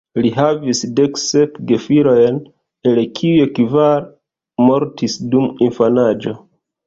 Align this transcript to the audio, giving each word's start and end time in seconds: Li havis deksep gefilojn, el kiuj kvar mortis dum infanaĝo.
Li 0.25 0.29
havis 0.35 0.79
deksep 0.99 1.57
gefilojn, 1.71 2.39
el 2.93 2.97
kiuj 3.19 3.45
kvar 3.59 4.07
mortis 4.69 5.19
dum 5.35 5.63
infanaĝo. 5.67 6.35